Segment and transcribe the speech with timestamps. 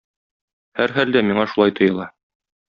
[0.79, 2.11] Һәрхәлдә, миңа шулай тоела.